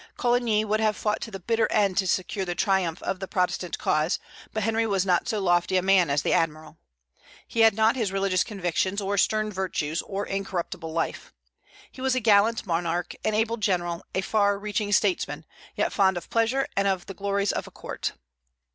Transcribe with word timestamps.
Coligny 0.17 0.65
would 0.65 0.79
have 0.79 0.97
fought 0.97 1.21
to 1.21 1.29
the 1.29 1.39
bitter 1.39 1.71
end 1.71 1.95
to 1.99 2.07
secure 2.07 2.43
the 2.43 2.55
triumph 2.55 3.03
of 3.03 3.19
the 3.19 3.27
Protestant 3.27 3.77
cause; 3.77 4.17
but 4.51 4.63
Henry 4.63 4.87
was 4.87 5.05
not 5.05 5.29
so 5.29 5.39
lofty 5.39 5.77
a 5.77 5.83
man 5.83 6.09
as 6.09 6.23
the 6.23 6.33
Admiral, 6.33 6.79
he 7.47 7.59
had 7.59 7.75
not 7.75 7.95
his 7.95 8.11
religious 8.11 8.43
convictions, 8.43 8.99
or 8.99 9.15
stern 9.15 9.51
virtues, 9.51 10.01
or 10.01 10.25
incorruptible 10.25 10.91
life. 10.91 11.31
He 11.91 12.01
was 12.01 12.15
a 12.15 12.19
gallant 12.19 12.65
monarch, 12.65 13.13
an 13.23 13.35
able 13.35 13.57
general, 13.57 14.03
a 14.15 14.21
far 14.21 14.57
reaching 14.57 14.91
statesman, 14.91 15.45
yet 15.75 15.93
fond 15.93 16.17
of 16.17 16.31
pleasure 16.31 16.67
and 16.75 16.87
of 16.87 17.05
the 17.05 17.13
glories 17.13 17.51
of 17.51 17.67
a 17.67 17.71
court. 17.71 18.13